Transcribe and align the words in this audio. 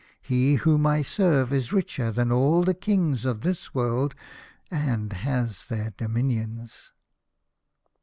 He 0.23 0.55
whom 0.55 0.87
I 0.87 1.03
serve 1.03 1.53
is 1.53 1.71
richer 1.71 2.11
than 2.11 2.31
all 2.31 2.63
the 2.63 2.73
kings 2.73 3.23
of 3.23 3.41
this 3.41 3.75
world 3.75 4.15
and 4.71 5.13
has 5.13 5.67
their 5.67 5.93
dominions." 5.95 6.91